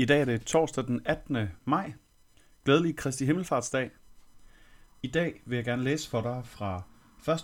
[0.00, 1.36] I dag er det torsdag den 18.
[1.64, 1.92] maj.
[2.64, 3.90] Glædelig Kristi Himmelfartsdag.
[5.02, 6.82] I dag vil jeg gerne læse for dig fra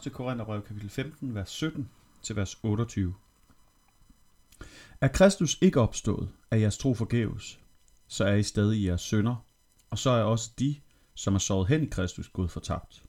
[0.07, 0.13] 1.
[0.13, 1.91] Korintherbrev kapitel 15, vers 17
[2.23, 3.15] til vers 28.
[5.01, 7.61] Er Kristus ikke opstået, er jeres tro forgæves,
[8.09, 9.45] så er I stadig i jeres sønder,
[9.91, 10.81] og så er også de,
[11.15, 13.05] som er såret hen i Kristus, gået fortabt.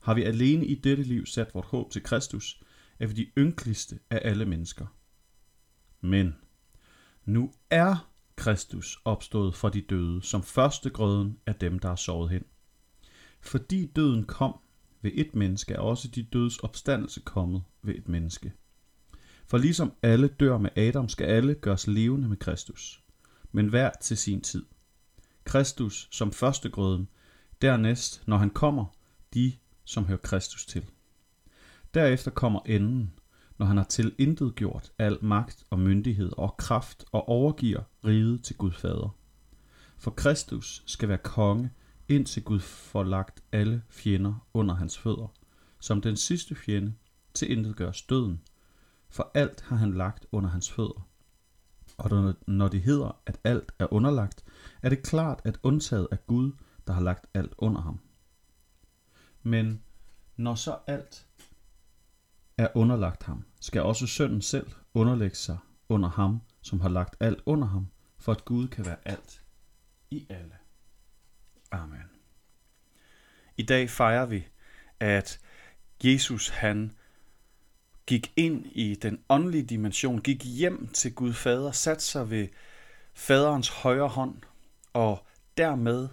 [0.00, 2.62] Har vi alene i dette liv sat vort håb til Kristus,
[2.98, 4.86] er vi de ynkeligste af alle mennesker.
[6.00, 6.36] Men
[7.24, 8.11] nu er
[8.42, 12.44] Kristus opstod fra de døde, som første grøden af dem, der er sovet hen.
[13.40, 14.58] Fordi døden kom
[15.02, 18.52] ved et menneske, er også de dødes opstandelse kommet ved et menneske.
[19.46, 23.02] For ligesom alle dør med Adam, skal alle gøres levende med Kristus,
[23.52, 24.64] men hver til sin tid.
[25.44, 27.08] Kristus som første grøden,
[27.62, 28.84] dernæst, når han kommer,
[29.34, 29.52] de,
[29.84, 30.84] som hører Kristus til.
[31.94, 33.12] Derefter kommer enden,
[33.62, 38.56] når han har tilintet gjort al magt og myndighed og kraft og overgiver riget til
[38.56, 39.16] Gud Fader.
[39.98, 41.70] For Kristus skal være konge,
[42.08, 45.32] indtil Gud får lagt alle fjender under hans fødder,
[45.80, 46.94] som den sidste fjende
[47.34, 48.40] til intet gør døden,
[49.08, 51.08] for alt har han lagt under hans fødder.
[51.98, 54.44] Og når det hedder, at alt er underlagt,
[54.82, 56.52] er det klart, at undtaget er Gud,
[56.86, 58.00] der har lagt alt under ham.
[59.42, 59.82] Men
[60.36, 61.26] når så alt
[62.58, 67.40] er underlagt ham, skal også sønnen selv underlægge sig under ham, som har lagt alt
[67.46, 67.86] under ham,
[68.18, 69.42] for at Gud kan være alt
[70.10, 70.56] i alle.
[71.70, 72.10] Amen.
[73.56, 74.46] I dag fejrer vi,
[75.00, 75.40] at
[76.04, 76.92] Jesus han
[78.06, 82.48] gik ind i den åndelige dimension, gik hjem til Gud Fader, satte sig ved
[83.14, 84.36] faderens højre hånd,
[84.92, 86.08] og dermed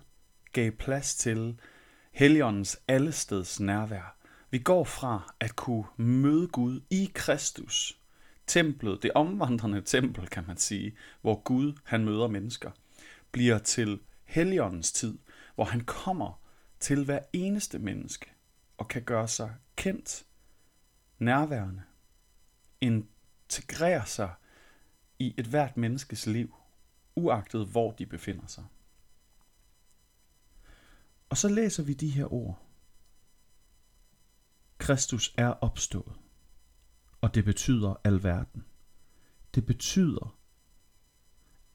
[0.53, 1.59] gav plads til
[2.11, 4.18] Helligåndens allesteds nærvær.
[4.52, 8.00] Vi går fra at kunne møde Gud i Kristus,
[8.47, 12.72] templet, det omvandrende tempel, kan man sige, hvor Gud han møder mennesker,
[13.31, 15.17] bliver til Helligåndens tid,
[15.55, 16.42] hvor han kommer
[16.80, 18.31] til hver eneste menneske
[18.77, 20.25] og kan gøre sig kendt,
[21.20, 21.82] nærværende,
[22.82, 24.33] integrere sig
[25.20, 26.55] i et hvert menneskes liv,
[27.15, 28.65] uagtet hvor de befinder sig.
[31.30, 32.68] Og så læser vi de her ord.
[34.89, 36.16] Kristus er opstået.
[37.22, 38.64] Og det betyder alverden.
[39.55, 40.38] Det betyder,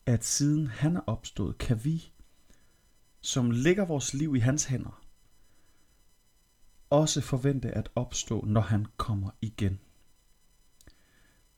[0.06, 2.12] at siden han er opstået, kan vi,
[3.20, 5.04] som lægger vores liv i hans hænder,
[6.90, 9.80] også forvente at opstå, når han kommer igen.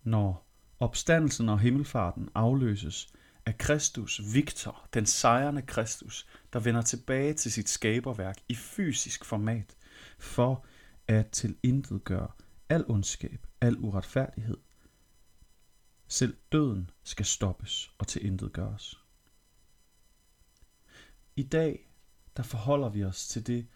[0.02, 0.46] Når
[0.80, 3.08] opstandelsen og himmelfarten afløses
[3.46, 9.76] af Kristus, Victor, den sejrende Kristus, der vender tilbage til sit skaberværk i fysisk format,
[10.18, 10.66] for
[11.08, 12.28] at til intet gøre
[12.68, 14.56] al ondskab, al uretfærdighed.
[16.08, 19.00] Selv døden skal stoppes og til intet gøres.
[21.36, 21.90] I dag,
[22.36, 23.66] der forholder vi os til det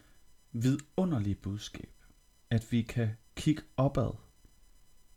[0.51, 1.93] vidunderlige budskab,
[2.49, 4.11] at vi kan kigge opad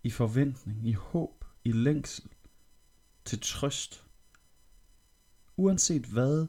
[0.03, 2.31] i forventning, i håb, i længsel,
[3.25, 4.07] til trøst.
[5.57, 6.47] Uanset hvad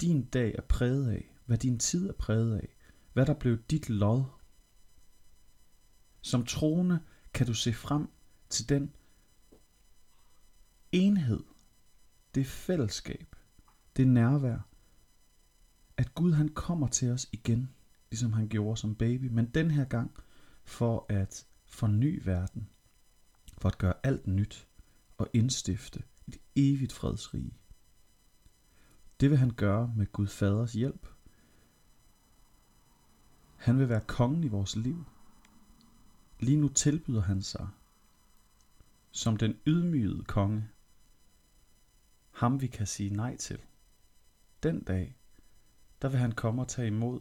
[0.00, 2.76] din dag er præget af, hvad din tid er præget af,
[3.12, 4.24] hvad der blev dit lod
[6.26, 7.00] som troende
[7.34, 8.08] kan du se frem
[8.48, 8.92] til den
[10.92, 11.44] enhed,
[12.34, 13.36] det fællesskab,
[13.96, 14.58] det nærvær,
[15.96, 17.70] at Gud han kommer til os igen,
[18.10, 20.10] ligesom han gjorde som baby, men den her gang
[20.64, 22.68] for at forny verden,
[23.58, 24.68] for at gøre alt nyt
[25.18, 27.54] og indstifte et evigt fredsrige.
[29.20, 31.06] Det vil han gøre med Gud Faders hjælp.
[33.56, 35.04] Han vil være kongen i vores liv.
[36.40, 37.68] Lige nu tilbyder han sig
[39.16, 40.68] som den ydmygede konge.
[42.30, 43.62] Ham vi kan sige nej til.
[44.62, 45.16] Den dag,
[46.02, 47.20] der vil han komme og tage imod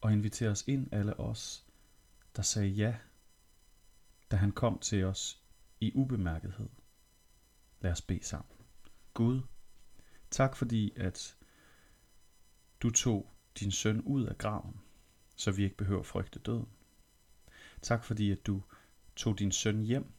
[0.00, 1.66] og invitere os ind alle os,
[2.36, 2.98] der sagde ja,
[4.30, 5.42] da han kom til os
[5.80, 6.68] i ubemærkethed.
[7.80, 8.56] Lad os bede sammen.
[9.14, 9.42] Gud,
[10.30, 11.36] tak fordi at
[12.80, 14.80] du tog din søn ud af graven,
[15.36, 16.68] så vi ikke behøver frygte døden.
[17.82, 18.62] Tak fordi, at du
[19.16, 20.12] tog din søn hjem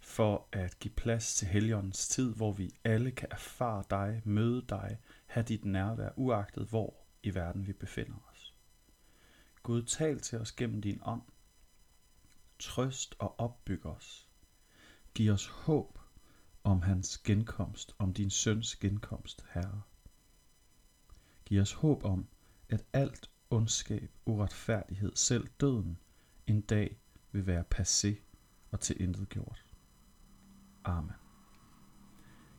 [0.00, 4.98] for at give plads til Helligåndens tid, hvor vi alle kan erfare dig, møde dig,
[5.26, 8.54] have dit nærvær, uagtet hvor i verden vi befinder os.
[9.62, 11.22] Gud, tal til os gennem din ånd.
[12.58, 14.28] Trøst og opbyg os.
[15.14, 15.98] Giv os håb
[16.64, 19.82] om hans genkomst, om din søns genkomst, Herre.
[21.44, 22.28] Giv os håb om,
[22.68, 25.98] at alt ondskab, uretfærdighed, selv døden,
[26.48, 27.00] en dag
[27.32, 28.14] vil være passé
[28.70, 29.64] og til intet gjort.
[30.84, 31.12] Amen.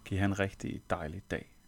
[0.06, 1.59] Giv han en rigtig dejlig dag.